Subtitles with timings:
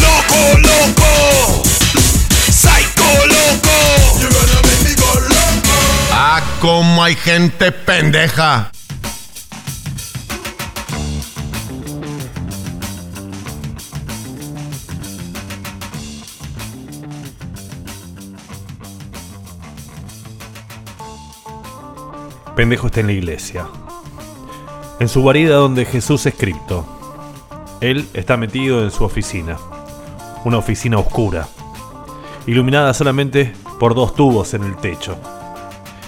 [0.00, 1.62] Loco, loco.
[2.50, 3.76] Psycho, loco.
[6.10, 8.72] Ah, como hay gente pendeja.
[22.56, 23.66] Pendejo está en la iglesia.
[25.00, 26.86] En su guarida donde Jesús es cripto.
[27.80, 29.56] Él está metido en su oficina.
[30.44, 31.48] Una oficina oscura.
[32.46, 35.16] Iluminada solamente por dos tubos en el techo.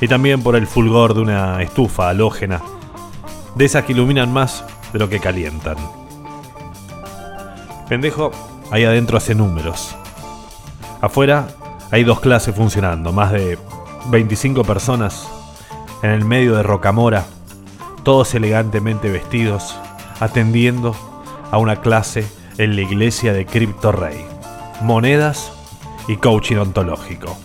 [0.01, 2.63] Y también por el fulgor de una estufa halógena.
[3.57, 5.77] De esas que iluminan más de lo que calientan.
[7.89, 8.31] Pendejo
[8.71, 9.97] ahí adentro hace números.
[11.01, 11.49] Afuera
[11.91, 13.13] hay dos clases funcionando.
[13.13, 13.59] Más de
[14.11, 15.29] 25 personas
[16.03, 17.27] en el medio de Rocamora,
[18.03, 19.77] todos elegantemente vestidos,
[20.21, 20.95] atendiendo
[21.51, 22.27] a una clase
[22.59, 24.25] en la iglesia de Crypto Rey,
[24.83, 25.53] monedas
[26.09, 27.37] y coaching ontológico.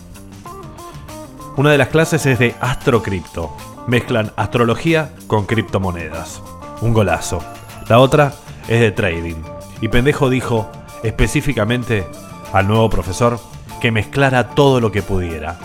[1.57, 3.55] Una de las clases es de Astrocripto,
[3.88, 6.41] mezclan astrología con criptomonedas,
[6.81, 7.44] un golazo.
[7.89, 8.33] La otra
[8.67, 9.44] es de trading,
[9.81, 10.69] y pendejo dijo
[11.03, 12.05] específicamente
[12.53, 13.39] al nuevo profesor
[13.81, 15.57] que mezclara todo lo que pudiera,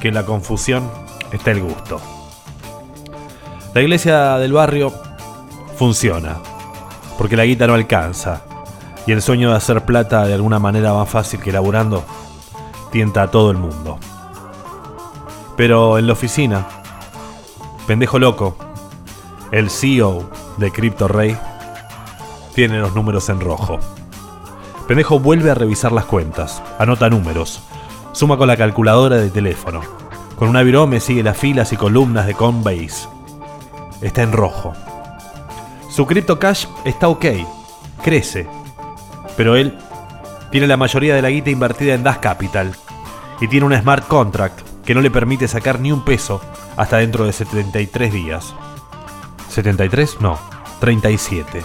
[0.00, 0.90] que en la confusión
[1.32, 2.00] está el gusto.
[3.72, 4.92] La iglesia del barrio
[5.76, 6.38] funciona,
[7.16, 8.42] porque la guita no alcanza,
[9.06, 12.04] y el sueño de hacer plata de alguna manera más fácil que laburando
[12.90, 14.00] tienta a todo el mundo.
[15.56, 16.66] Pero en la oficina,
[17.86, 18.56] pendejo loco,
[19.52, 21.38] el CEO de Crypto Rey,
[22.56, 23.78] tiene los números en rojo.
[24.88, 27.62] Pendejo vuelve a revisar las cuentas, anota números,
[28.10, 29.80] suma con la calculadora de teléfono.
[30.36, 33.19] Con una virome sigue las filas y columnas de Coinbase
[34.00, 34.72] está en rojo.
[35.88, 37.26] Su Crypto Cash está ok,
[38.02, 38.46] crece,
[39.36, 39.76] pero él
[40.50, 42.74] tiene la mayoría de la guita invertida en Das Capital
[43.40, 46.40] y tiene un smart contract que no le permite sacar ni un peso
[46.76, 48.54] hasta dentro de 73 días.
[49.54, 50.18] ¿73?
[50.20, 50.38] No,
[50.80, 51.62] 37.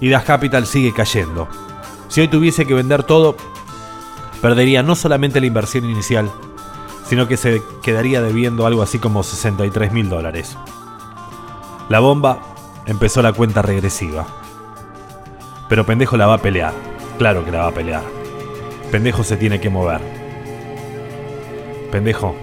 [0.00, 1.48] Y Das Capital sigue cayendo.
[2.08, 3.36] Si hoy tuviese que vender todo,
[4.40, 6.30] perdería no solamente la inversión inicial,
[7.12, 10.56] sino que se quedaría debiendo algo así como 63 mil dólares.
[11.90, 12.40] La bomba
[12.86, 14.26] empezó la cuenta regresiva.
[15.68, 16.72] Pero Pendejo la va a pelear.
[17.18, 18.02] Claro que la va a pelear.
[18.90, 20.00] Pendejo se tiene que mover.
[21.90, 22.34] Pendejo,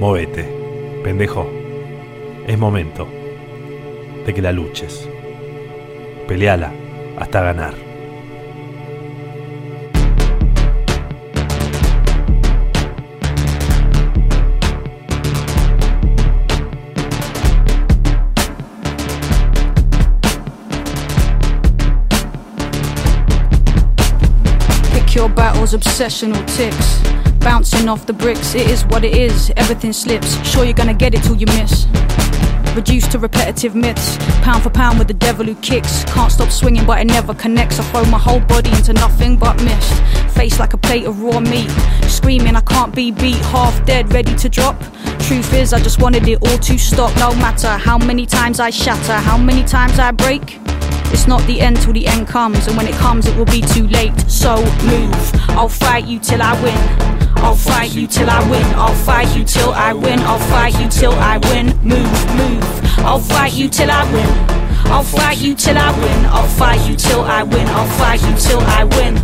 [0.00, 1.00] movete.
[1.04, 1.48] Pendejo,
[2.48, 3.06] es momento
[4.26, 5.08] de que la luches.
[6.26, 6.72] Peleala
[7.20, 7.87] hasta ganar.
[25.58, 27.02] Battles, obsession or ticks.
[27.40, 29.50] Bouncing off the bricks, it is what it is.
[29.56, 30.36] Everything slips.
[30.48, 31.86] Sure, you're gonna get it till you miss.
[32.76, 36.04] Reduced to repetitive myths, pound for pound with the devil who kicks.
[36.04, 37.80] Can't stop swinging, but it never connects.
[37.80, 39.92] I throw my whole body into nothing but mist.
[40.36, 41.70] Face like a plate of raw meat.
[42.06, 43.42] Screaming, I can't be beat.
[43.56, 44.76] Half dead, ready to drop.
[45.26, 47.12] Truth is, I just wanted it all to stop.
[47.16, 50.67] No matter how many times I shatter, how many times I break.
[51.12, 53.60] It's not the end till the end comes, and when it comes, it will be
[53.60, 54.18] too late.
[54.30, 55.32] So move.
[55.50, 56.78] I'll fight you till I win.
[57.38, 58.64] I'll fight you till I win.
[58.74, 60.20] I'll fight you till I win.
[60.20, 61.66] I'll fight you till I win.
[61.82, 62.64] Move, move.
[62.98, 64.67] I'll fight you till I win.
[64.90, 66.26] I'll fight you till I win.
[66.26, 67.66] I'll fight you till I win.
[67.68, 69.16] I'll fight you till I win.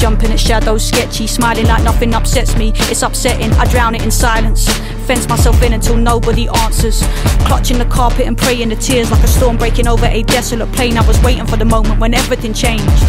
[0.00, 2.72] Jumping at shadows, sketchy, smiling like nothing upsets me.
[2.90, 4.68] It's upsetting, I drown it in silence.
[5.06, 7.02] Fence myself in until nobody answers.
[7.46, 10.96] Clutching the carpet and praying the tears like a storm breaking over a desolate plain.
[10.96, 13.02] I was waiting for the moment when everything changed.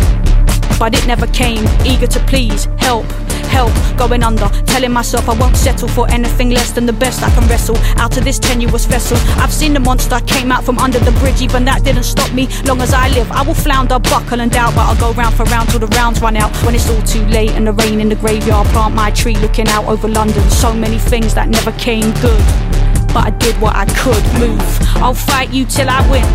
[0.83, 3.05] But it never came, eager to please, help,
[3.47, 4.49] help, going under.
[4.65, 7.77] Telling myself I won't settle for anything less than the best I can wrestle.
[7.95, 11.41] Out of this tenuous vessel, I've seen the monster came out from under the bridge.
[11.41, 12.49] Even that didn't stop me.
[12.65, 14.75] Long as I live, I will flounder, buckle and doubt.
[14.75, 16.51] But I'll go round for round till the rounds run out.
[16.65, 19.69] When it's all too late and the rain in the graveyard, plant my tree looking
[19.69, 20.43] out over London.
[20.49, 22.82] So many things that never came good.
[23.13, 24.61] But I did what I could move.
[24.95, 26.25] I'll fight you till I win.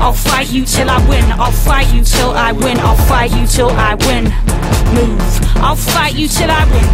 [0.00, 1.24] I'll fight you till I win.
[1.32, 2.78] I'll fight you till I win.
[2.78, 4.24] I'll fight you till I win.
[4.94, 5.56] Move.
[5.56, 6.88] I'll fight you till I win.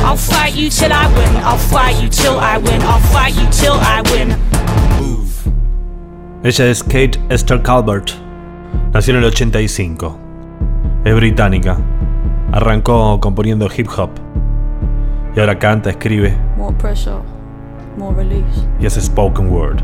[0.00, 1.36] I'll fight you till I win.
[1.44, 2.80] I'll fight you till I win.
[2.82, 4.36] I'll fight you till I win.
[6.42, 8.12] Ella es Kate Esther Calvert.
[8.94, 10.18] Nació en el 85.
[11.04, 11.78] Es británica.
[12.52, 14.10] Arrancó componiendo hip hop.
[15.36, 17.20] Y ahora canta, escribe More pressure,
[17.96, 18.66] more release.
[18.78, 19.80] y hace spoken word.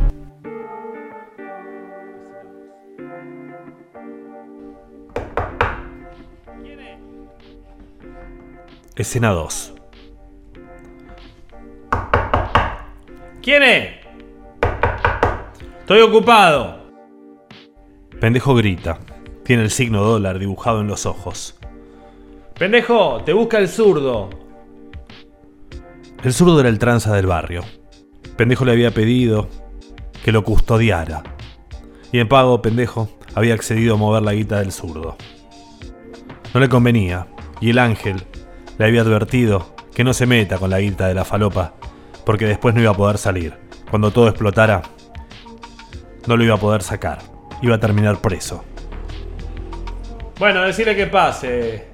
[8.96, 9.74] Escena 2.
[13.42, 13.88] ¿Quién es?
[15.80, 16.78] Estoy ocupado.
[18.18, 18.98] Pendejo grita.
[19.44, 21.58] Tiene el signo dólar dibujado en los ojos.
[22.58, 24.30] Pendejo, te busca el zurdo.
[26.24, 27.62] El zurdo era el tranza del barrio.
[28.36, 29.48] Pendejo le había pedido
[30.24, 31.22] que lo custodiara.
[32.12, 35.16] Y en pago, Pendejo había accedido a mover la guita del zurdo.
[36.52, 37.28] No le convenía,
[37.60, 38.22] y el ángel
[38.78, 41.74] le había advertido que no se meta con la guita de la falopa,
[42.24, 43.54] porque después no iba a poder salir.
[43.90, 44.82] Cuando todo explotara,
[46.26, 47.18] no lo iba a poder sacar.
[47.62, 48.64] Iba a terminar preso.
[50.38, 51.88] Bueno, decirle que pase.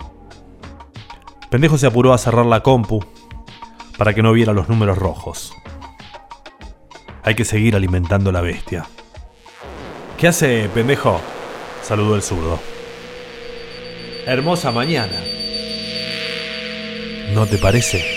[1.51, 3.05] Pendejo se apuró a cerrar la compu
[3.97, 5.55] para que no viera los números rojos.
[7.23, 8.87] Hay que seguir alimentando la bestia.
[10.19, 11.21] ¿Qué hace, pendejo?
[11.83, 12.61] Saludó el zurdo.
[14.27, 15.21] Hermosa mañana.
[17.35, 18.12] ¿No te parece?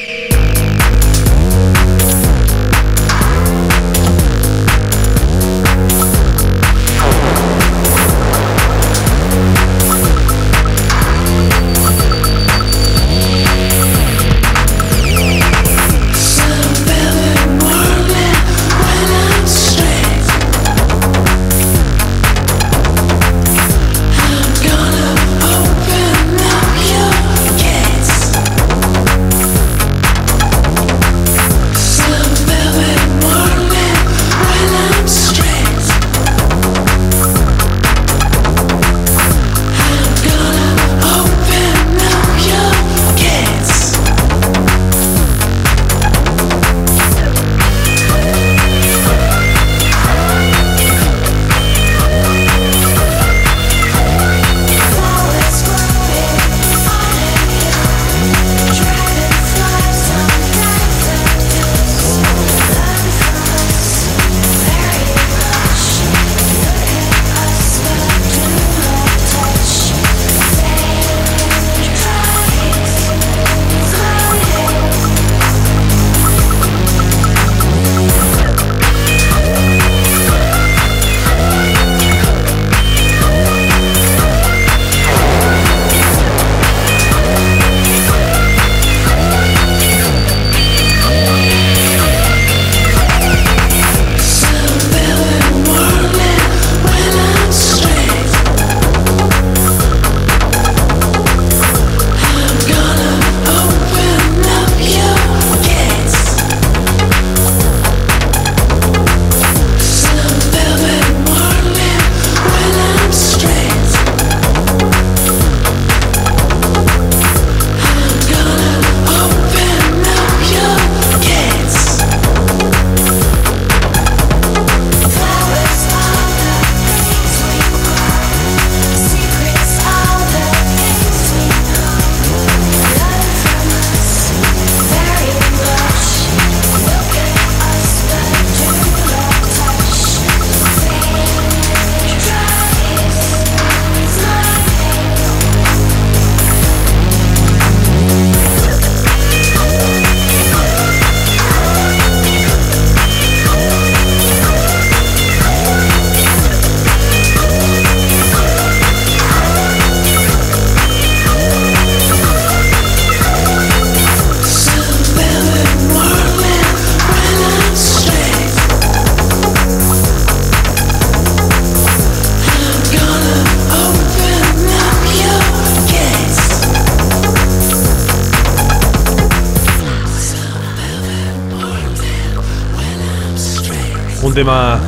[184.36, 184.82] Tema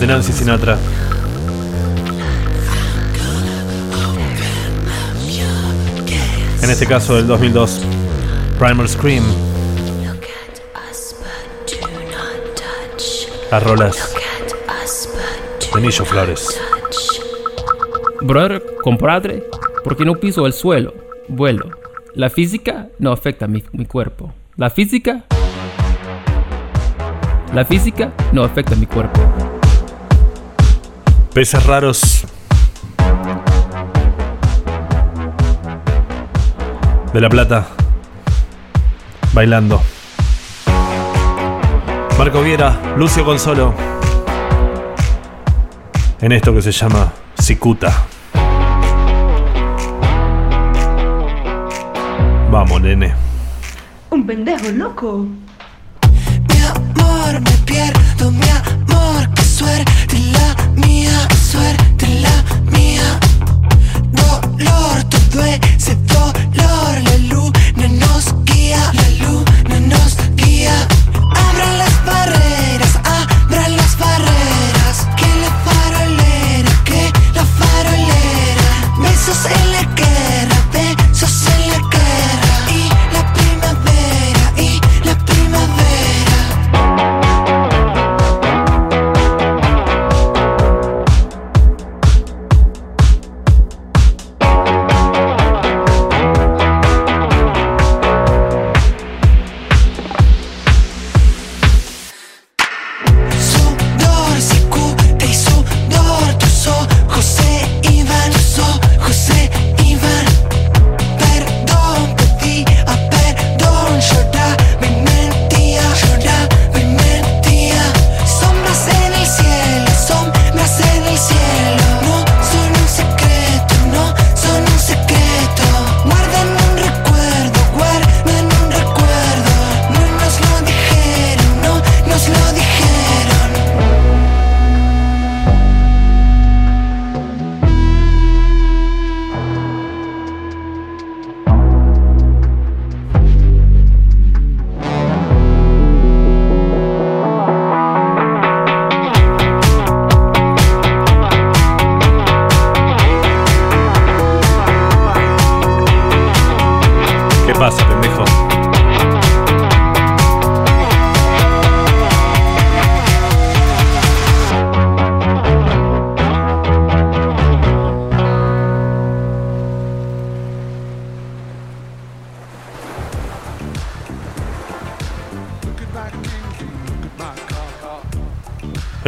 [0.00, 0.78] de Nancy Sinatra.
[6.62, 7.82] En este caso del 2002,
[8.58, 9.22] Primal Scream,
[13.50, 14.14] las rolas
[15.74, 16.58] de Flores.
[18.22, 19.44] Brother, compadre,
[19.84, 20.94] porque no piso el suelo,
[21.28, 21.68] vuelo.
[22.14, 24.32] La física no afecta mi, mi cuerpo.
[24.56, 25.26] La física...
[27.52, 29.20] La física no afecta mi cuerpo.
[31.32, 32.26] Peces raros.
[37.12, 37.66] De La Plata.
[39.36, 39.82] bailando.
[42.18, 43.74] Marco Viera, Lucio Consolo.
[46.22, 48.06] En esto que se llama Cicuta.
[52.50, 53.14] Vamos, nene.
[54.08, 55.26] Un pendejo loco.
[56.74, 60.56] Amor, me pierdo, mi amor, qué suerte la
[60.86, 61.05] mía,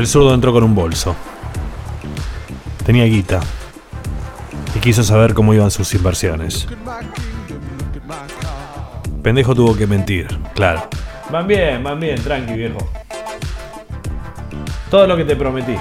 [0.08, 1.14] zurdo entró con un bolso.
[2.84, 3.40] Tenía guita.
[4.74, 6.66] Y quiso saber cómo iban sus inversiones.
[9.22, 10.88] Pendejo tuvo que mentir, claro.
[11.30, 12.78] Van bien, van bien, tranqui, viejo.
[14.90, 15.76] Todo lo que te prometí.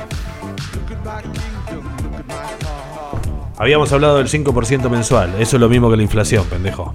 [3.57, 5.33] Habíamos hablado del 5% mensual.
[5.39, 6.93] Eso es lo mismo que la inflación, pendejo.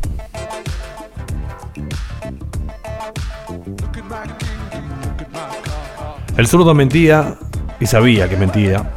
[6.36, 7.34] El zurdo mentía
[7.78, 8.90] y sabía que mentía.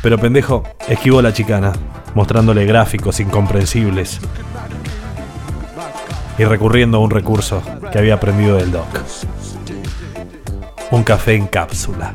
[0.00, 1.72] Pero pendejo esquivó la chicana,
[2.14, 4.20] mostrándole gráficos incomprensibles
[6.38, 8.86] y recurriendo a un recurso que había aprendido del doc.
[10.92, 12.14] Un café en cápsula.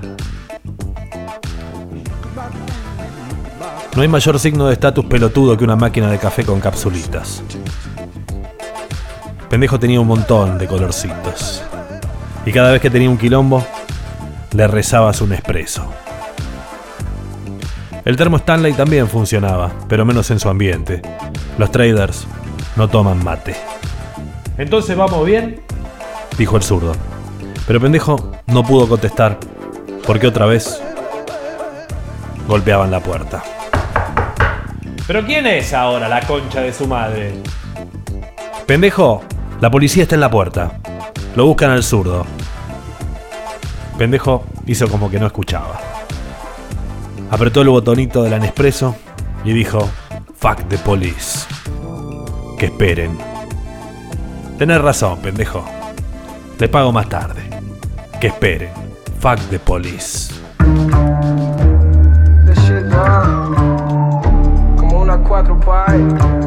[3.96, 7.44] No hay mayor signo de estatus pelotudo que una máquina de café con capsulitas.
[9.50, 11.64] Pendejo tenía un montón de colorcitos.
[12.46, 13.64] Y cada vez que tenía un quilombo,
[14.54, 15.86] le rezabas un expreso.
[18.06, 21.02] El termo Stanley también funcionaba, pero menos en su ambiente.
[21.58, 22.28] Los traders
[22.76, 23.56] no toman mate,
[24.58, 25.62] Entonces vamos bien.
[26.38, 26.94] dijo el zurdo.
[27.66, 29.38] Pero pendejo no pudo contestar,
[30.06, 30.82] porque otra vez
[32.48, 33.42] golpeaban la puerta.
[35.08, 37.34] ¿Pero quién es ahora la concha de su madre?
[38.66, 39.22] Pendejo,
[39.62, 40.80] la policía está en la puerta.
[41.36, 42.26] Lo buscan al zurdo.
[43.98, 45.80] Pendejo hizo como que no escuchaba.
[47.32, 48.96] Apretó el botonito del Nespresso
[49.44, 49.90] y dijo,
[50.38, 51.48] fuck the police.
[52.58, 53.18] Que esperen.
[54.58, 55.66] Tenés razón, pendejo.
[56.58, 57.42] Te pago más tarde.
[58.20, 58.70] Que esperen.
[59.20, 60.34] Fuck the police.
[62.90, 64.76] Down.
[64.78, 66.43] Como una 4 pi.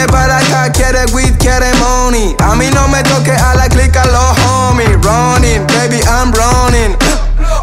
[0.00, 2.34] Viene para acá, quiere weed, quiere money.
[2.38, 4.96] A mí no me toque a la clica los homies.
[5.04, 6.96] Running, baby, I'm running.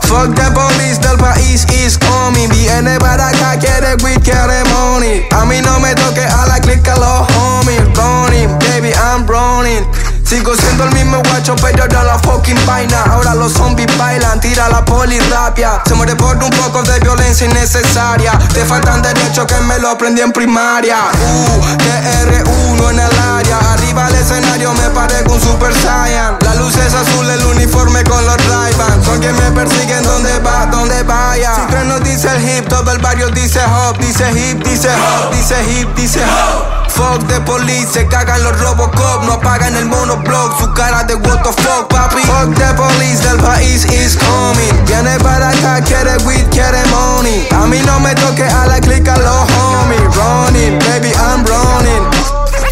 [0.04, 2.48] Fuck the police del país is coming.
[2.50, 5.26] Viene para acá, quiere weed, quiere money.
[5.32, 7.82] A mí no me toque a la clica los homies.
[7.98, 9.88] Running, baby, I'm running.
[10.28, 13.02] Sigo siendo el mismo guacho, pero ahora la fucking vaina.
[13.04, 15.82] Ahora los zombies bailan, tira la poli rapia.
[15.88, 18.38] Se muere por un poco de violencia innecesaria.
[18.54, 20.98] Te faltan derechos que me lo aprendí en primaria.
[21.14, 23.58] Uh, TR1 en el área.
[23.72, 26.36] Arriba el escenario me parezco un super saiyan.
[26.42, 28.74] La luz es azul, el uniforme con los ray
[29.06, 31.56] Son quien me persiguen donde va, donde vaya.
[31.56, 33.98] Si tres dice el hip, todo el barrio dice hop.
[34.00, 36.78] Dice hip, dice hop, dice hip, dice hop.
[36.90, 39.86] Fuck de police, se cagan los Robocop, no apagan el
[40.18, 42.22] monoblock, su cara de what the fuck, papi.
[42.24, 44.86] Fuck the police, del país is coming.
[44.86, 47.48] Viene para acá, quiere weed, quiere money.
[47.52, 50.02] A mí no me toque a la clica los homies.
[50.16, 52.04] Running, baby, I'm running.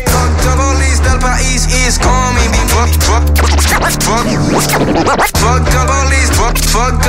[0.07, 2.51] Fuck the police, del país is coming.
[2.69, 4.25] Fuck, fuck, fuck, fuck,
[5.37, 7.04] fuck the police, fuck, fuck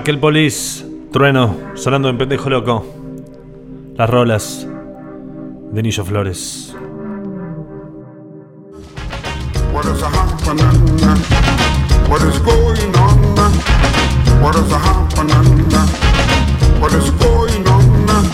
[0.00, 0.82] Fuck el police.
[1.12, 2.86] Trueno, sonando en pendejo loco.
[3.96, 4.66] Las rolas
[5.72, 6.74] de Nillo Flores.
[9.74, 10.88] What is happening?
[12.08, 13.52] What is going on?
[14.40, 15.68] What is happening?
[16.80, 18.24] What is going on?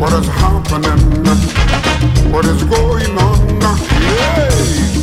[0.00, 0.98] What is happening?
[2.32, 3.38] What is going on?
[3.60, 4.50] Yeah.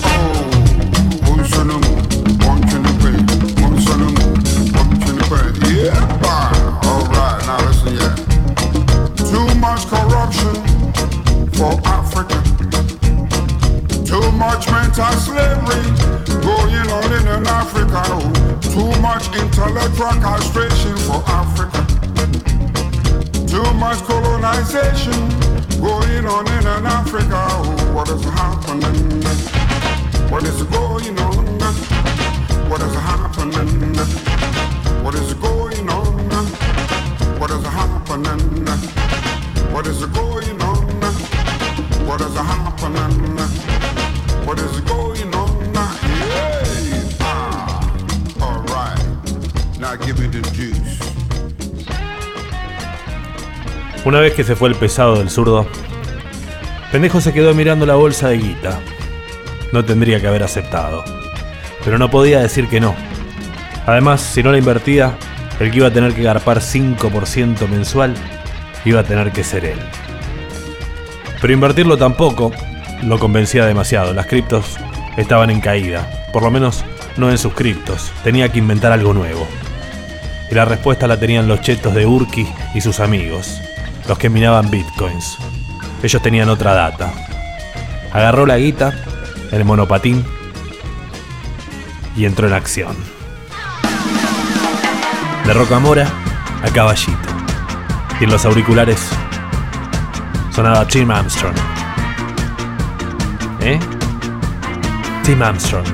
[0.04, 0.39] Oh,
[10.30, 10.56] corruption
[11.54, 12.38] for Africa.
[14.06, 15.84] Too much mental slavery
[16.42, 18.02] going on in, Africa.
[18.06, 18.60] Oh.
[18.62, 21.86] Too much intellectual castration for Africa.
[23.48, 25.30] Too much colonization
[25.80, 27.48] going on in, in Africa.
[27.50, 27.94] Oh.
[27.94, 29.22] What is happening?
[30.30, 31.46] What is going on?
[32.70, 33.96] What is happening?
[35.04, 36.46] What is going on?
[37.40, 38.89] What is happening?
[54.04, 55.66] Una vez que se fue el pesado del zurdo,
[56.92, 58.80] Pendejo se quedó mirando la bolsa de guita.
[59.72, 61.06] No tendría que haber aceptado.
[61.86, 62.96] Pero no podía decir que no.
[63.86, 65.16] Además, si no la invertía,
[65.62, 68.14] el que iba a tener que garpar 5% mensual
[68.86, 69.80] iba a tener que ser él.
[71.42, 72.52] Pero invertirlo tampoco
[73.04, 74.14] lo convencía demasiado.
[74.14, 74.78] Las criptos
[75.18, 76.10] estaban en caída.
[76.34, 76.84] Por lo menos
[77.18, 78.12] no en sus criptos.
[78.24, 79.48] Tenía que inventar algo nuevo.
[80.52, 83.62] Y la respuesta la tenían los chetos de Urki y sus amigos,
[84.08, 85.38] los que minaban bitcoins.
[86.02, 87.12] Ellos tenían otra data.
[88.12, 88.94] Agarró la guita,
[89.52, 90.26] el monopatín
[92.16, 92.96] y entró en acción.
[95.46, 96.12] De Rocamora
[96.64, 97.39] a Caballito.
[98.20, 99.10] Y en los auriculares
[100.54, 101.56] sonaba Tim Armstrong.
[103.62, 103.80] ¿Eh?
[105.24, 105.86] Tim Armstrong.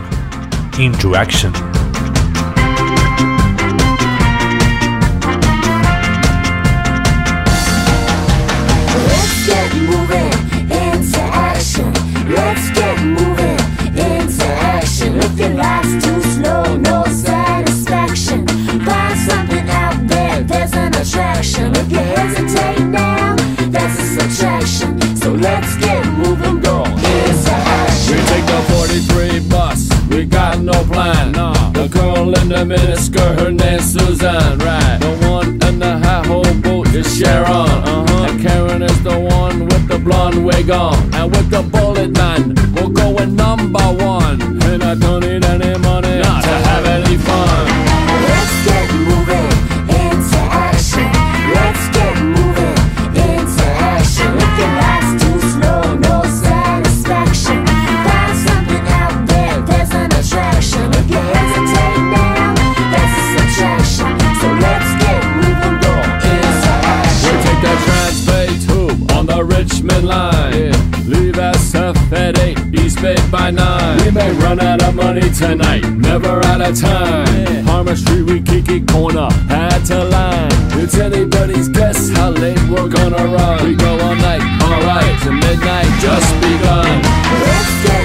[0.77, 1.74] Into action.
[32.25, 34.97] In the miniskirt, her name's Suzanne, right?
[34.99, 38.25] The one in the high hole boat is Sharon, uh-huh.
[38.27, 40.95] And Karen is the one with the blonde wig on.
[41.13, 44.41] And with the bullet man, we're going number one.
[44.63, 45.64] And I don't need any
[72.25, 74.03] at 8, East Bay by 9.
[74.03, 77.65] We may run out of money tonight, never out of time.
[77.65, 80.49] Harmon Street, we kick it corner, had to line.
[80.81, 83.67] It's anybody's guess how late we're gonna run.
[83.67, 87.01] We go all night, alright, to midnight just begun.
[87.45, 88.04] Let's get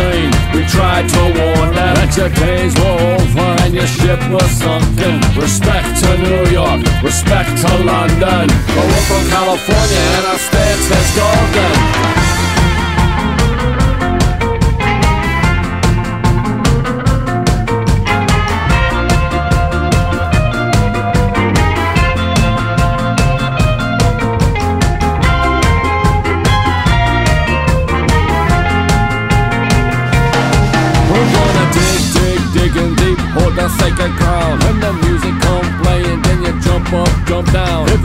[0.00, 4.48] scene, we tried to warn them that your days were over and your ship was
[4.50, 5.20] sunken.
[5.36, 8.46] Respect to New York, respect to London.
[8.74, 12.19] But we're from California and our stance is golden.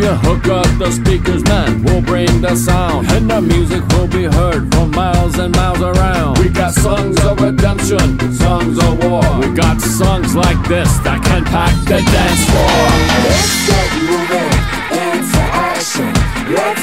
[0.05, 3.09] You hook up the speakers, man, we'll bring the sound.
[3.11, 6.37] And the music will be heard from miles and miles around.
[6.37, 9.25] We got songs of redemption, songs of war.
[9.39, 12.85] We got songs like this that can pack the dance floor.
[13.25, 14.53] Let's get moving
[15.09, 15.41] into
[15.73, 16.13] action.
[16.53, 16.74] Let's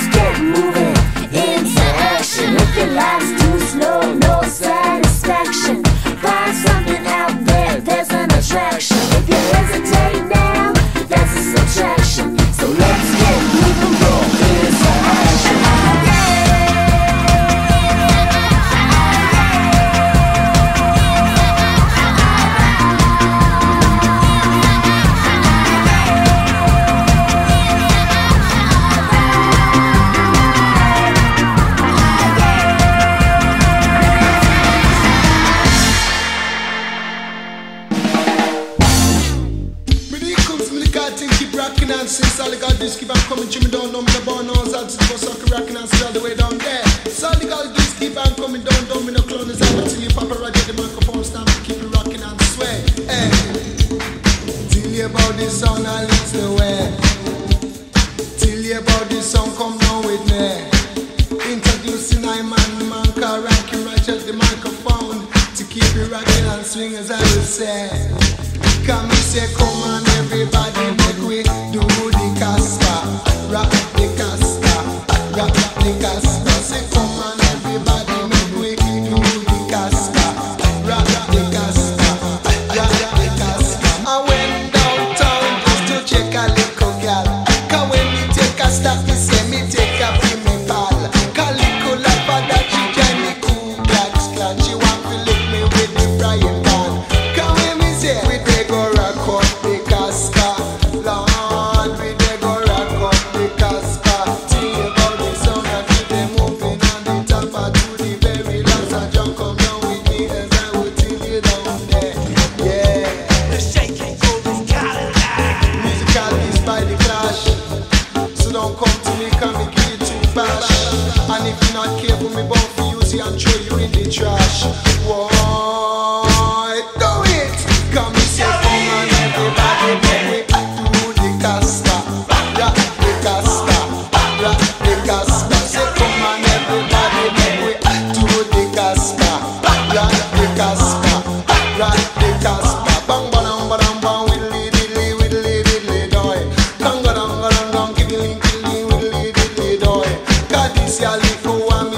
[49.45, 50.12] down me no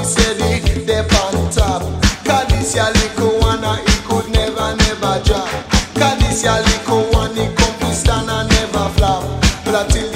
[0.05, 1.83] say the dep on top.
[2.25, 2.75] 'Cause this
[3.41, 3.65] one,
[4.07, 5.49] could never, never drop.
[5.95, 7.45] 'Cause this one, to
[8.29, 9.25] and never flop.
[9.65, 10.07] But you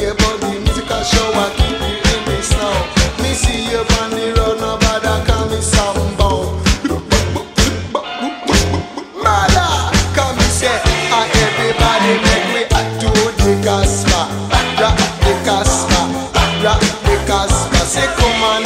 [0.40, 2.20] the musical show, I keep you in
[2.53, 2.77] now.
[3.22, 5.61] Me see you on the road, nobody call me
[10.14, 10.79] come say,
[11.12, 14.24] ah, everybody make the Casper,
[14.81, 15.35] rock the
[17.07, 17.85] the Casper.
[17.92, 18.58] Say, come on,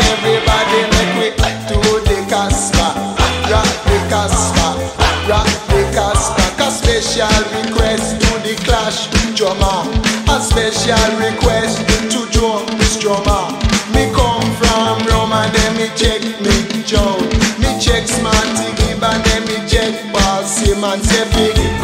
[10.82, 11.78] special request
[12.10, 13.54] to Joe this drummer.
[13.94, 17.18] Me come from Rome and then me check me Joe,
[17.62, 21.08] me check Smarty Gibb and then me check Paul Simmons.
[21.08, 21.22] Say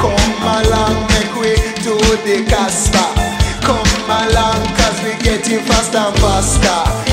[0.02, 1.94] come along, make we do
[2.26, 3.06] the Casper.
[3.62, 7.07] Come along, cause we get getting faster and faster.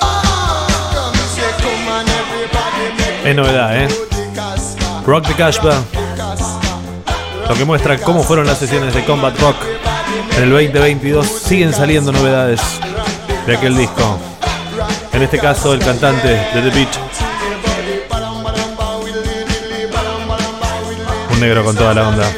[0.00, 0.66] Ah,
[3.24, 3.88] Es novedad, ¿eh?
[5.06, 5.82] Rock the Casbah.
[7.46, 9.56] Lo que muestra cómo fueron las sesiones de Combat Rock
[10.38, 11.26] en el 2022.
[11.26, 12.62] Siguen saliendo novedades
[13.46, 14.18] de aquel disco.
[15.12, 17.03] En este caso, el cantante de The Beat.
[21.44, 22.32] Negro con toda la onda.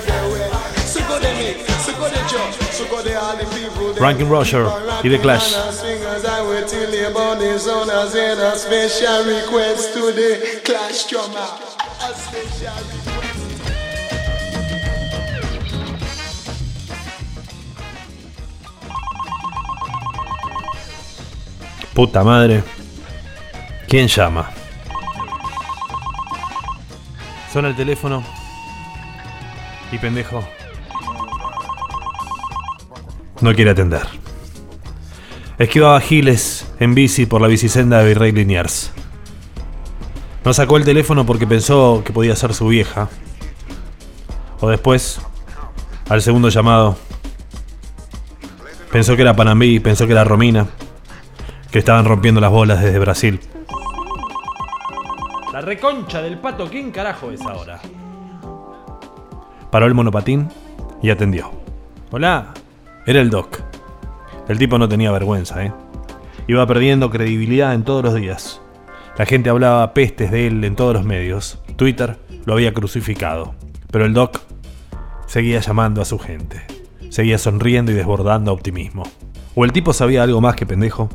[3.99, 4.67] Rankin Roger
[5.05, 5.55] y The Clash.
[21.95, 22.65] Puta madre.
[23.89, 24.51] ¿Quién llama?
[27.53, 28.36] Suena el teléfono.
[29.93, 30.43] Y pendejo.
[33.41, 34.07] No quiere atender.
[35.59, 38.93] Esquivaba Giles en bici por la bicisenda de Virrey Liniers.
[40.45, 43.09] No sacó el teléfono porque pensó que podía ser su vieja.
[44.61, 45.21] O después,
[46.09, 46.97] al segundo llamado,
[48.93, 50.67] pensó que era Panambí, pensó que era Romina,
[51.71, 53.41] que estaban rompiendo las bolas desde Brasil.
[55.53, 57.81] La reconcha del pato, ¿quién carajo es ahora?
[59.77, 60.49] Paró el monopatín
[61.03, 61.51] y atendió.
[62.11, 62.55] Hola,
[63.05, 63.61] era el Doc.
[64.49, 65.73] El tipo no tenía vergüenza, ¿eh?
[66.47, 68.63] Iba perdiendo credibilidad en todos los días.
[69.19, 71.63] La gente hablaba pestes de él en todos los medios.
[71.77, 73.55] Twitter lo había crucificado.
[73.91, 74.41] Pero el Doc
[75.27, 76.63] seguía llamando a su gente.
[77.11, 79.03] Seguía sonriendo y desbordando optimismo.
[79.55, 81.11] O el tipo sabía algo más que pendejo.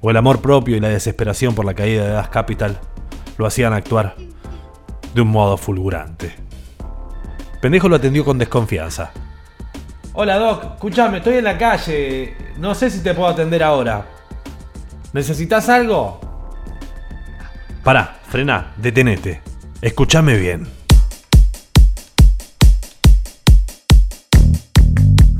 [0.00, 2.78] O el amor propio y la desesperación por la caída de Das Capital
[3.38, 4.14] lo hacían actuar
[5.12, 6.48] de un modo fulgurante.
[7.60, 9.10] Pendejo lo atendió con desconfianza.
[10.14, 12.34] Hola Doc, escúchame, estoy en la calle.
[12.58, 14.06] No sé si te puedo atender ahora.
[15.12, 16.20] ¿Necesitas algo?
[17.84, 19.42] Pará, frena, detenete.
[19.82, 20.66] Escúchame bien.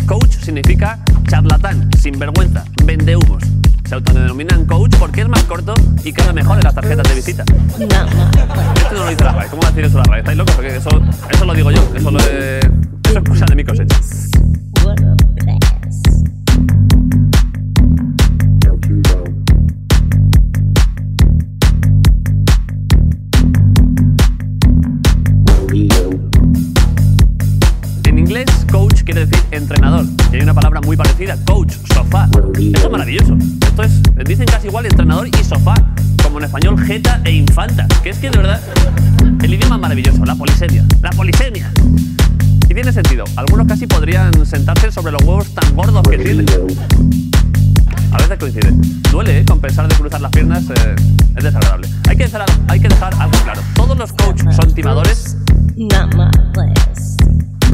[0.07, 3.43] Coach significa charlatán, sinvergüenza, vende humos.
[3.91, 5.75] Se autodenominan coach porque es más corto
[6.05, 7.43] y queda mejor en las tarjetas de visita.
[7.43, 9.49] Esto no lo dice la RAE.
[9.49, 10.21] ¿Cómo va a decir eso la RAE?
[10.21, 10.55] ¿Estáis locos?
[10.55, 10.91] Porque eso,
[11.29, 11.83] eso lo digo yo.
[11.97, 13.97] Eso, lo eso es cosa de mi cosecha.
[29.13, 30.07] Quiere decir entrenador.
[30.31, 32.27] Y hay una palabra muy parecida, coach, sofá.
[32.27, 33.37] Esto es maravilloso.
[33.67, 35.75] Esto es, dicen casi igual entrenador y sofá.
[36.23, 37.89] Como en español, jeta e infanta.
[38.03, 38.61] Que es que de verdad,
[39.43, 40.25] el idioma es maravilloso.
[40.25, 40.85] La polisemia.
[41.03, 41.73] La polisemia.
[42.69, 43.25] Y tiene sentido.
[43.35, 46.47] Algunos casi podrían sentarse sobre los huevos tan gordos que tienen.
[48.13, 48.73] A veces coincide.
[49.11, 49.45] Duele, ¿eh?
[49.45, 50.95] Compensar de cruzar las piernas eh,
[51.37, 51.89] es desagradable.
[52.09, 52.45] Hay que, dejar,
[53.19, 53.61] algo claro.
[53.75, 55.37] ¿Todos los coaches son timadores?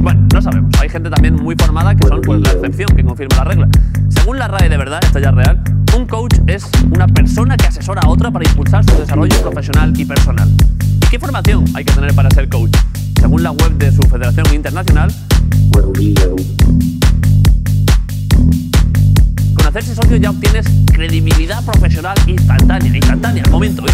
[0.00, 0.70] Bueno, no sabemos.
[0.80, 3.68] Hay gente también muy formada que son pues, la excepción, que confirma la regla.
[4.08, 5.62] Según la RAE de verdad, esto ya es real,
[5.96, 10.04] un coach es una persona que asesora a otra para impulsar su desarrollo profesional y
[10.04, 10.48] personal.
[11.02, 12.76] ¿Y qué formación hay que tener para ser coach?
[13.20, 15.10] Según la web de su federación internacional,
[19.56, 23.92] con hacerse socio ya obtienes credibilidad profesional instantánea, instantánea, al momento, ¿eh?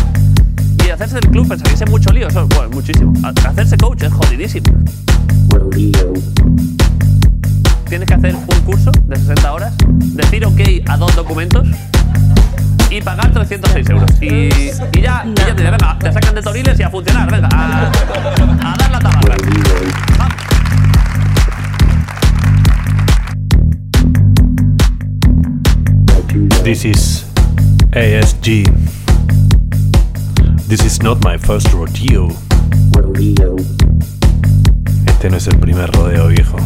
[0.86, 3.12] Y hacerse del club que es mucho lío, eso bueno, muchísimo.
[3.22, 4.66] Ha- Hacerse coach es jodidísimo.
[7.88, 11.68] Tienes que hacer un curso de 60 horas, decir ok a dos documentos
[12.90, 14.10] y pagar 306 euros.
[14.20, 17.48] Y, y ya, y ya te, venga, te sacan de toriles y a funcionar, venga,
[17.52, 19.36] a, a dar la tabarra.
[26.62, 27.24] This is
[27.92, 28.64] ASG.
[30.68, 32.30] This is not my first rodeo.
[35.22, 36.56] Este no es el primer rodeo, viejo.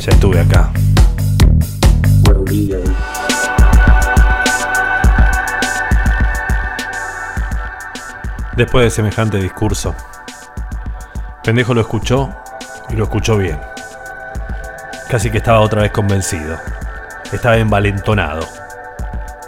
[0.00, 0.70] Ya estuve acá.
[8.56, 9.94] Después de semejante discurso,
[11.44, 12.30] Pendejo lo escuchó
[12.88, 13.60] y lo escuchó bien.
[15.10, 16.56] Casi que estaba otra vez convencido.
[17.30, 18.48] Estaba envalentonado.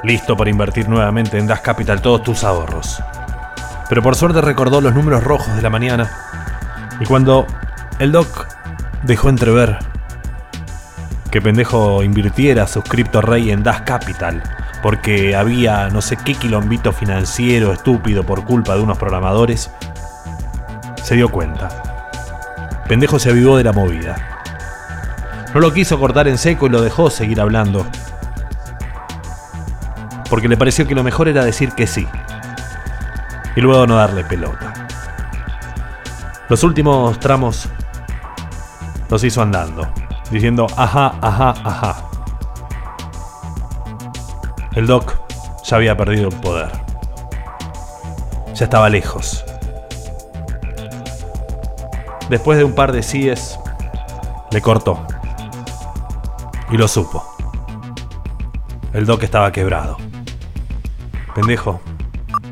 [0.02, 3.02] Listo para invertir nuevamente en Das Capital todos tus ahorros.
[3.88, 6.10] Pero por suerte recordó los números rojos de la mañana.
[7.00, 7.46] Y cuando
[8.00, 8.48] el doc
[9.02, 9.78] dejó entrever
[11.30, 14.42] que pendejo invirtiera sus cripto rey en Das Capital
[14.82, 19.70] porque había no sé qué quilombito financiero estúpido por culpa de unos programadores,
[21.02, 21.68] se dio cuenta.
[22.88, 24.16] Pendejo se avivó de la movida.
[25.52, 27.86] No lo quiso cortar en seco y lo dejó seguir hablando.
[30.30, 32.08] Porque le pareció que lo mejor era decir que sí.
[33.54, 34.72] Y luego no darle pelota.
[36.48, 37.68] Los últimos tramos
[39.10, 39.88] los hizo andando,
[40.30, 41.96] diciendo ajá, ajá, ajá.
[44.74, 45.14] El Doc
[45.64, 46.70] ya había perdido el poder.
[48.54, 49.44] Ya estaba lejos.
[52.28, 53.58] Después de un par de síes,
[54.52, 55.04] le cortó.
[56.70, 57.24] Y lo supo.
[58.92, 59.96] El Doc estaba quebrado.
[61.34, 61.80] Pendejo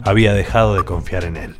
[0.05, 1.58] había dejado de confiar en él.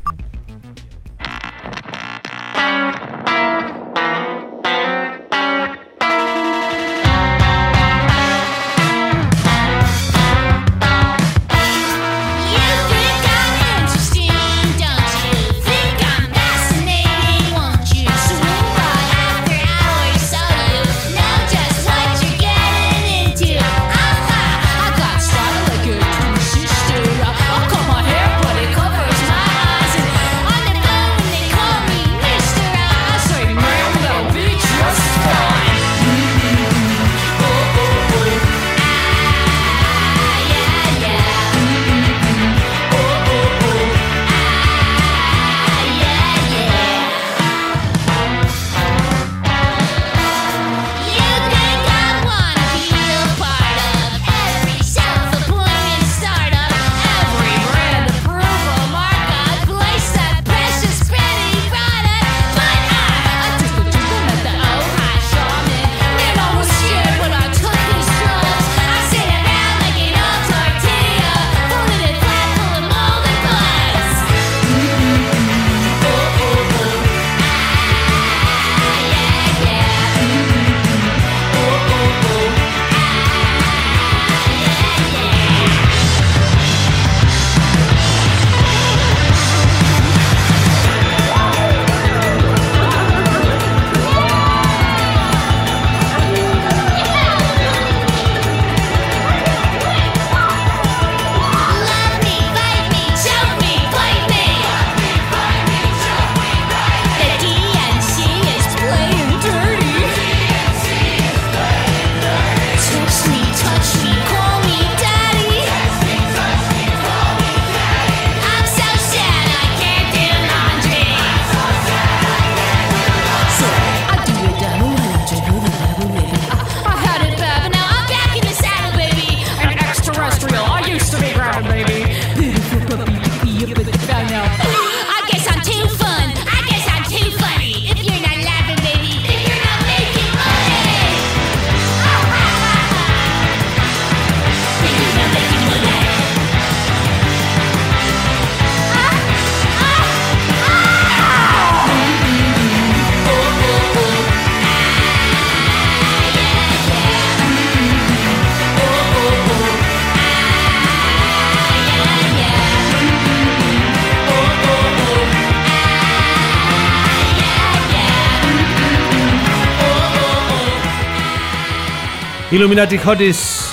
[172.59, 173.71] Illuminati Hotties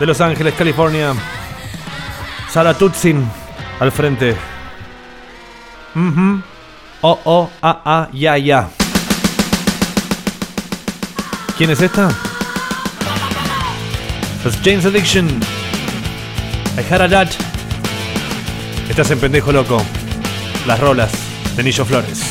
[0.00, 1.14] de Los Ángeles, California.
[2.50, 3.24] Sara Tutsin
[3.78, 4.34] al frente.
[5.94, 6.42] Mhm.
[7.02, 8.68] Oh, oh, ah, ah, ya, ya.
[11.56, 12.08] ¿Quién es esta?
[14.44, 15.28] Es James Addiction.
[16.76, 17.28] I had a dad.
[18.88, 19.80] Estás en pendejo loco.
[20.66, 21.12] Las rolas
[21.54, 22.24] de Nillo Flores.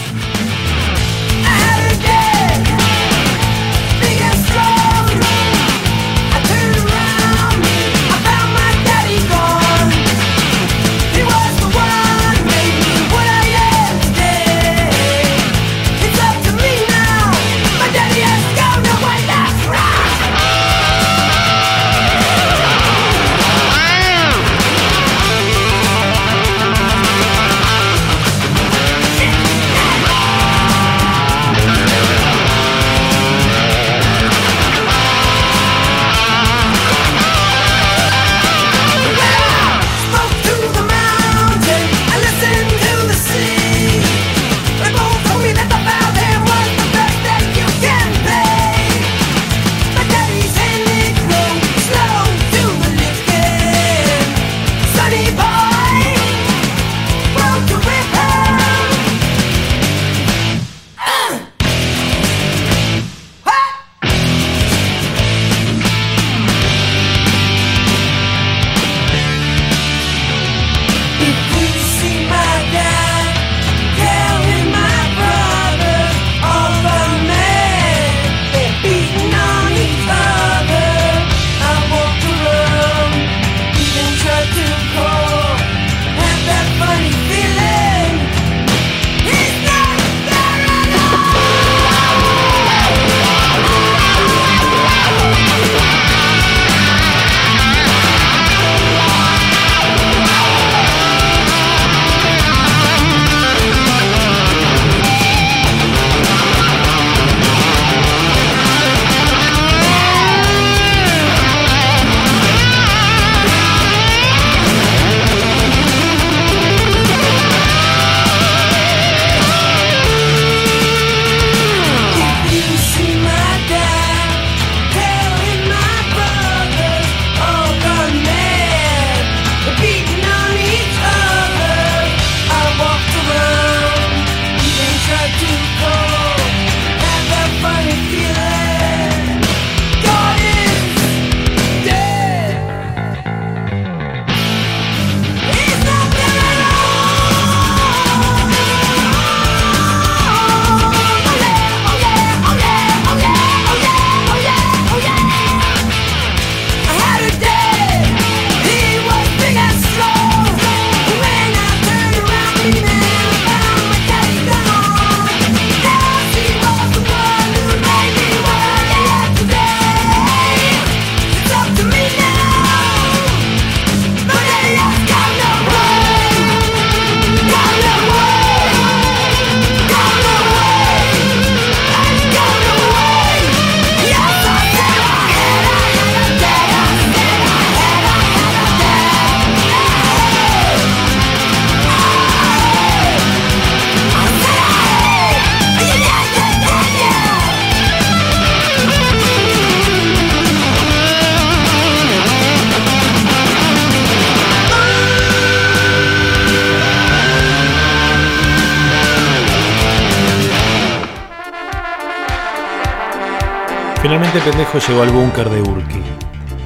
[214.40, 216.02] Finalmente pendejo llegó al búnker de Urki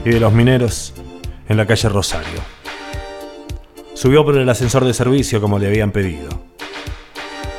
[0.05, 0.93] y de los mineros
[1.49, 2.39] en la calle Rosario.
[3.95, 6.29] Subió por el ascensor de servicio como le habían pedido.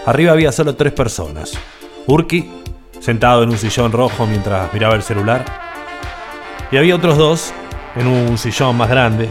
[0.06, 1.54] Arriba había solo tres personas.
[2.06, 2.48] Urki,
[3.00, 5.44] sentado en un sillón rojo mientras miraba el celular,
[6.70, 7.52] y había otros dos
[7.96, 9.28] en un sillón más grande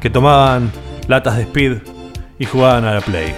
[0.00, 0.72] que tomaban
[1.06, 1.78] latas de speed
[2.38, 3.34] y jugaban a la play.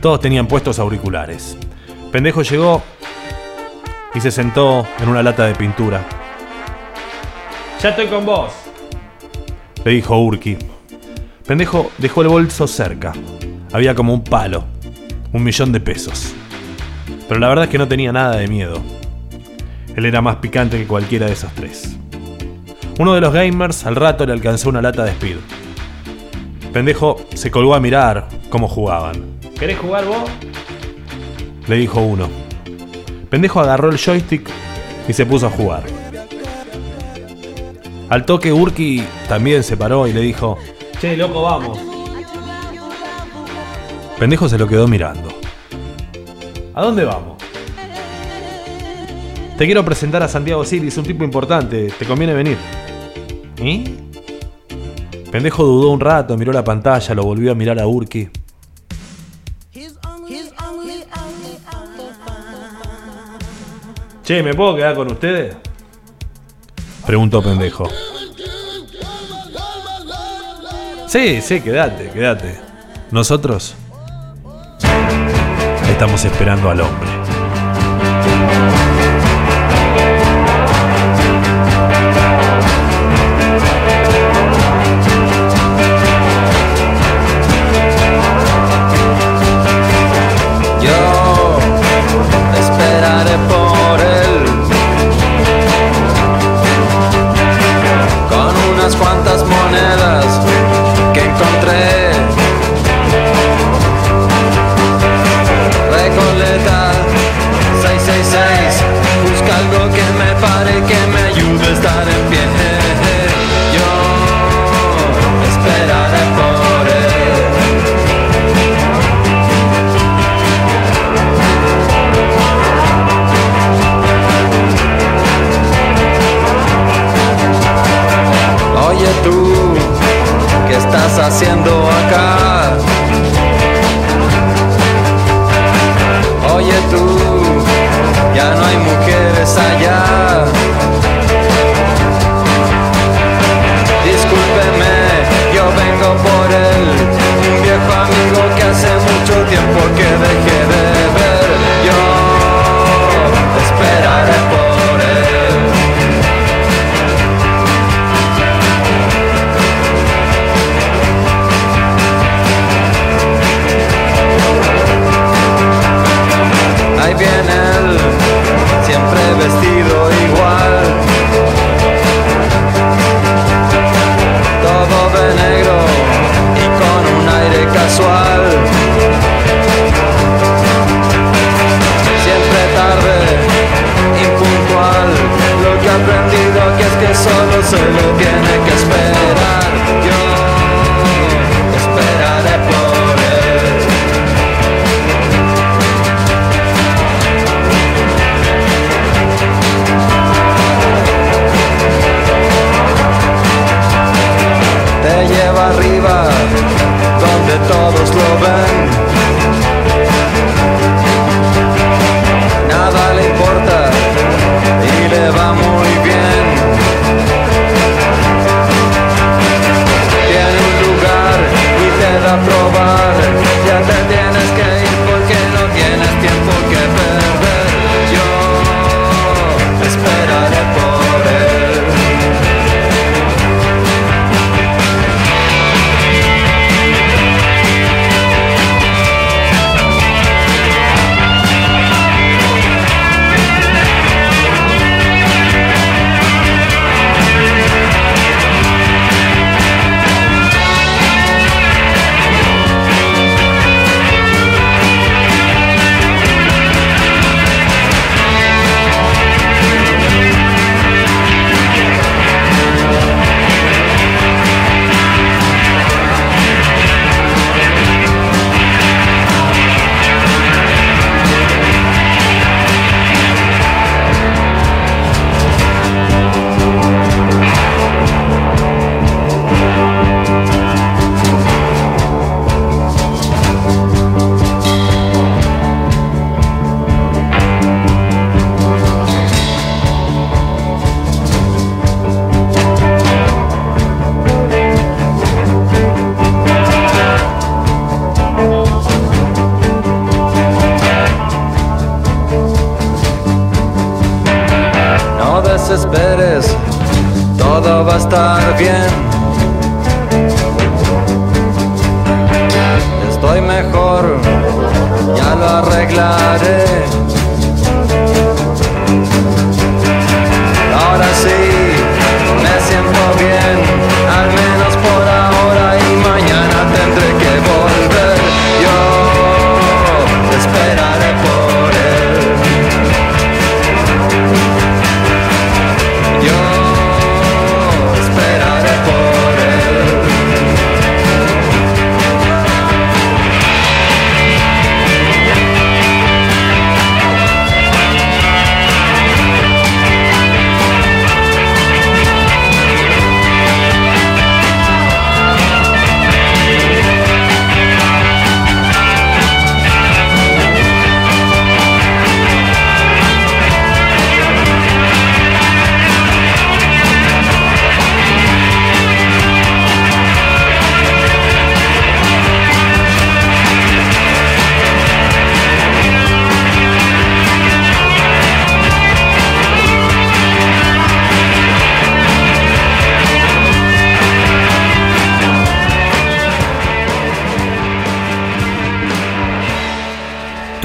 [0.00, 1.56] Todos tenían puestos auriculares.
[2.10, 2.82] Pendejo llegó
[4.14, 6.04] y se sentó en una lata de pintura.
[7.80, 8.52] Ya estoy con vos.
[9.84, 10.56] Le dijo Urki.
[11.46, 13.12] Pendejo dejó el bolso cerca.
[13.72, 14.64] Había como un palo.
[15.32, 16.34] Un millón de pesos.
[17.26, 18.80] Pero la verdad es que no tenía nada de miedo.
[19.96, 21.96] Él era más picante que cualquiera de esos tres.
[22.98, 25.36] Uno de los gamers al rato le alcanzó una lata de speed.
[26.72, 29.38] Pendejo se colgó a mirar cómo jugaban.
[29.58, 30.30] ¿Querés jugar vos?
[31.66, 32.41] Le dijo uno.
[33.32, 34.46] Pendejo agarró el joystick
[35.08, 35.84] y se puso a jugar.
[38.10, 40.58] Al toque Urki también se paró y le dijo,
[41.00, 41.78] Che, loco, vamos.
[44.18, 45.30] Pendejo se lo quedó mirando.
[46.74, 47.42] ¿A dónde vamos?
[49.56, 52.58] Te quiero presentar a Santiago Siri, es un tipo importante, te conviene venir.
[53.62, 53.94] ¿Y?
[55.30, 58.28] Pendejo dudó un rato, miró la pantalla, lo volvió a mirar a Urki.
[64.32, 65.54] Che, ¿me puedo quedar con ustedes?
[67.04, 67.86] Preguntó pendejo.
[71.06, 72.58] Sí, sí, quédate, quédate.
[73.10, 73.74] Nosotros
[75.90, 77.11] estamos esperando al hombre.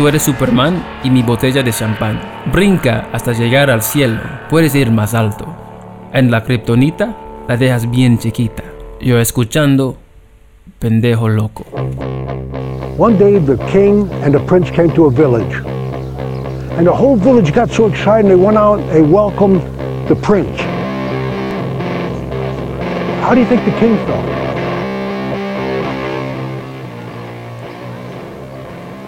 [0.07, 2.21] Eres Superman y mi botella de champán.
[2.53, 4.21] Brinca hasta llegar al cielo.
[4.49, 5.45] Puedes ir más alto.
[6.13, 7.13] En la kriptonita
[7.45, 8.63] la dejas bien chiquita.
[9.01, 9.97] Yo escuchando,
[10.79, 11.65] pendejo loco.
[12.97, 15.53] One day, the king and the prince came to a village.
[16.77, 19.61] And the whole village got so excited, they went out and welcomed
[20.07, 20.57] the prince.
[23.21, 24.46] How do you think the king felt?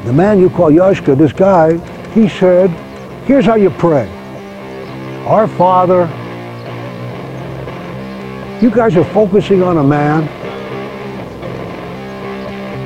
[0.09, 1.77] The man you call Yashka, this guy,
[2.15, 2.71] he said,
[3.27, 4.09] here's how you pray.
[5.27, 6.09] Our Father,
[8.59, 10.27] you guys are focusing on a man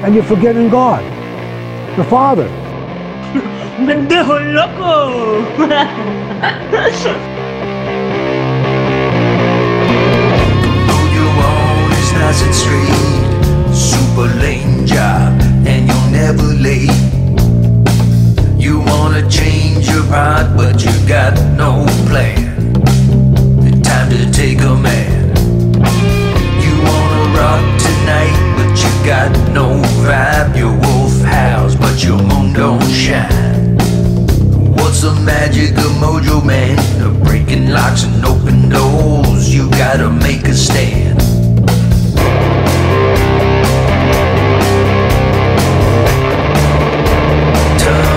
[0.04, 1.02] and you're forgetting God,
[1.96, 2.50] the Father.
[3.88, 5.40] ¡Pendejo loco!
[11.16, 13.74] you own is nice and straight.
[13.74, 17.03] Super lame job, and you're never late.
[19.30, 22.54] Change your part, but you got no plan.
[23.66, 25.30] It's Time to take a man.
[26.64, 30.58] You wanna rock tonight, but you got no vibe.
[30.58, 33.78] Your wolf house, but your moon don't shine.
[34.76, 36.78] What's the magic of Mojo Man?
[37.02, 39.54] Of breaking locks and open doors.
[39.54, 41.20] You gotta make a stand.
[47.80, 48.13] Turn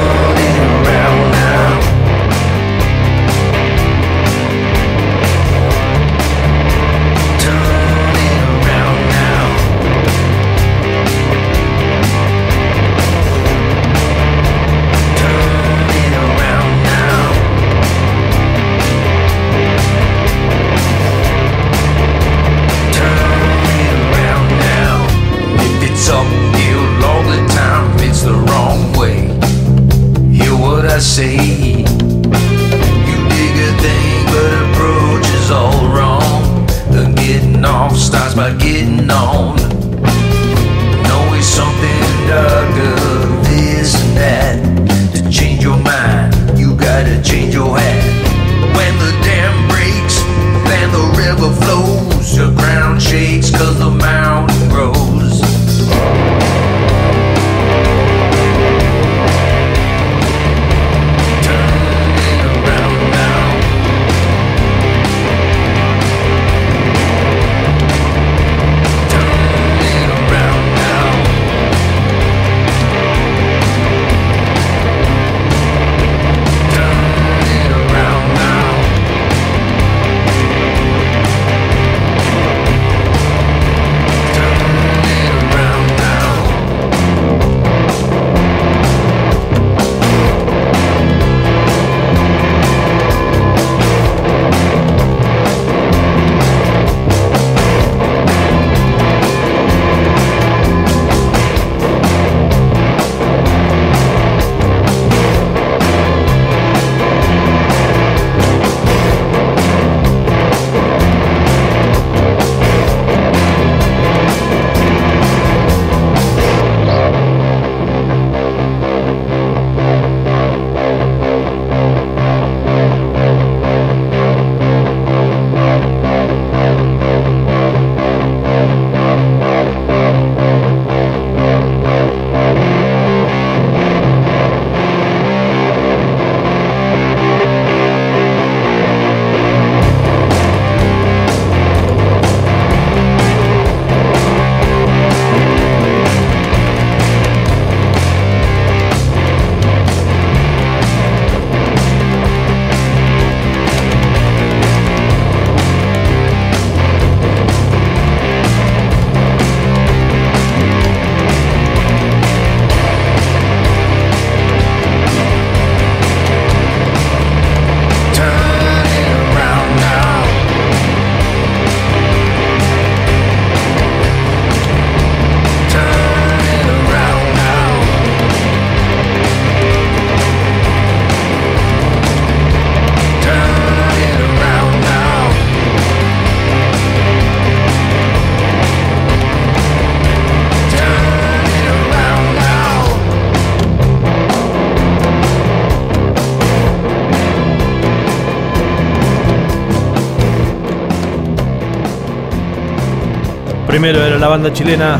[203.77, 204.99] Primero era la banda chilena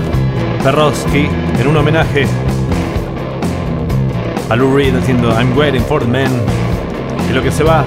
[0.63, 1.27] Perrowski
[1.59, 2.27] en un homenaje
[4.51, 6.31] a Lou Reed haciendo I'm Waiting for the Man.
[7.27, 7.87] Y lo que se va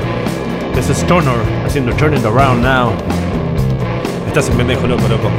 [0.76, 2.92] es Stoner haciendo Turn It Around Now.
[4.26, 5.30] Estás en pendejo loco, loco.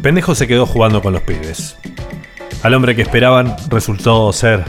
[0.00, 1.76] Pendejo se quedó jugando con los pibes.
[2.64, 4.64] Al hombre que esperaban resultó ser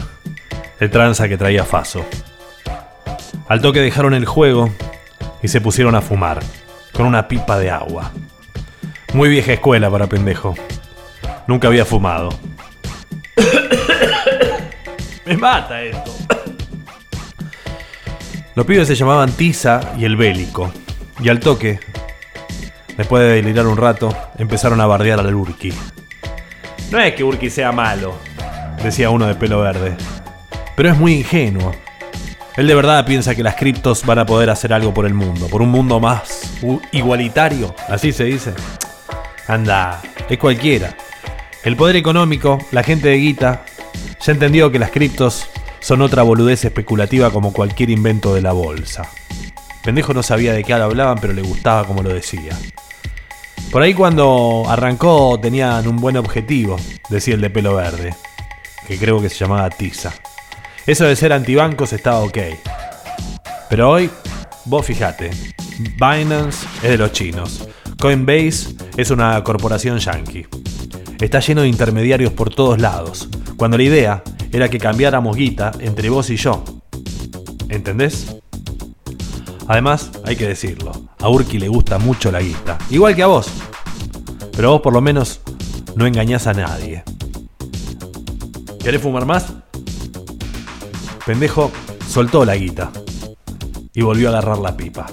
[0.80, 2.04] el tranza que traía Faso.
[3.48, 4.68] Al toque dejaron el juego
[5.42, 6.42] y se pusieron a fumar,
[6.92, 8.12] con una pipa de agua.
[9.14, 10.54] Muy vieja escuela para pendejo.
[11.46, 12.28] Nunca había fumado.
[15.24, 16.12] Me mata esto.
[18.54, 20.70] Los pibes se llamaban Tiza y el Bélico.
[21.22, 21.80] Y al toque,
[22.98, 25.72] después de delirar un rato, empezaron a bardear al Urki.
[26.90, 28.14] No es que Urki sea malo.
[28.82, 29.96] Decía uno de pelo verde.
[30.76, 31.72] Pero es muy ingenuo.
[32.56, 35.46] Él de verdad piensa que las criptos van a poder hacer algo por el mundo,
[35.48, 36.52] por un mundo más
[36.92, 38.54] igualitario, así se dice.
[39.46, 40.96] Anda, es cualquiera.
[41.64, 43.64] El poder económico, la gente de guita,
[44.24, 45.48] ya entendió que las criptos
[45.80, 49.06] son otra boludez especulativa como cualquier invento de la bolsa.
[49.82, 52.56] Pendejo no sabía de qué hablaban, pero le gustaba como lo decía.
[53.76, 56.78] Por ahí cuando arrancó tenían un buen objetivo,
[57.10, 58.14] decía el de pelo verde,
[58.88, 60.14] que creo que se llamaba Tiza.
[60.86, 62.38] Eso de ser antibancos estaba ok.
[63.68, 64.08] Pero hoy,
[64.64, 65.28] vos fijate,
[66.00, 67.68] Binance es de los chinos,
[68.00, 70.46] Coinbase es una corporación yankee.
[71.20, 74.22] Está lleno de intermediarios por todos lados, cuando la idea
[74.52, 76.64] era que cambiáramos guita entre vos y yo.
[77.68, 78.36] ¿Entendés?
[79.68, 83.48] Además, hay que decirlo, a Urki le gusta mucho la guita, igual que a vos.
[84.54, 85.40] Pero vos por lo menos
[85.94, 87.04] no engañás a nadie.
[88.82, 89.52] ¿Querés fumar más?
[91.24, 91.72] Pendejo
[92.08, 92.90] soltó la guita
[93.92, 95.06] y volvió a agarrar la pipa.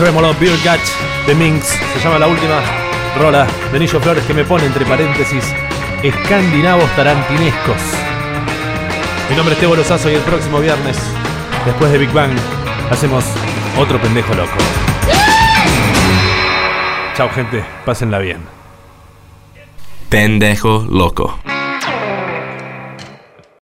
[0.00, 0.80] Tremolo Beer Gut
[1.26, 2.62] de Minx se llama la última
[3.18, 5.44] rola de Nillo Flores que me pone entre paréntesis
[6.02, 7.76] escandinavos tarantinescos.
[9.28, 10.96] Mi nombre es Tebo Lozazo y el próximo viernes,
[11.66, 12.32] después de Big Bang,
[12.90, 13.26] hacemos
[13.78, 14.56] otro pendejo loco.
[17.14, 18.40] Chao gente, pásenla bien.
[20.08, 21.38] Pendejo loco.